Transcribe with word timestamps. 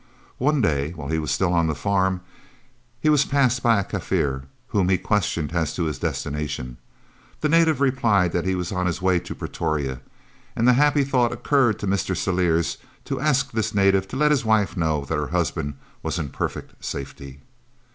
One 0.39 0.61
day, 0.61 0.93
while 0.93 1.09
he 1.09 1.19
was 1.19 1.29
still 1.29 1.53
on 1.53 1.67
the 1.67 1.75
farm, 1.75 2.21
he 2.99 3.07
was 3.07 3.23
passed 3.23 3.61
by 3.61 3.79
a 3.79 3.83
Kaffir, 3.83 4.45
whom 4.69 4.89
he 4.89 4.97
questioned 4.97 5.51
as 5.53 5.75
to 5.75 5.83
his 5.83 5.99
destination. 5.99 6.77
The 7.41 7.49
native 7.49 7.79
replied 7.81 8.31
that 8.31 8.43
he 8.43 8.55
was 8.55 8.71
on 8.71 8.87
his 8.87 8.99
way 8.99 9.19
to 9.19 9.35
Pretoria, 9.35 10.01
and 10.55 10.67
the 10.67 10.73
happy 10.73 11.03
thought 11.03 11.31
occurred 11.31 11.77
to 11.77 11.85
Mr. 11.87 12.17
Celliers 12.17 12.77
to 13.05 13.21
ask 13.21 13.51
this 13.51 13.75
native 13.75 14.07
to 14.07 14.17
let 14.17 14.31
his 14.31 14.43
wife 14.43 14.75
know 14.75 15.05
that 15.05 15.19
her 15.19 15.27
husband 15.27 15.75
was 16.01 16.17
in 16.17 16.29
perfect 16.29 16.83
safety. 16.83 17.41